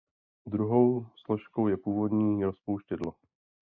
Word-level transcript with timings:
Druhou 0.45 1.05
složkou 1.17 1.67
je 1.67 1.77
původní 1.77 2.43
rozpouštědlo. 2.43 3.13